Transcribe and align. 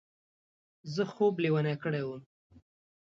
زه 0.93 1.03
خوب 1.13 1.33
لېونی 1.43 1.75
کړی 1.83 2.03
وم. 2.05 2.21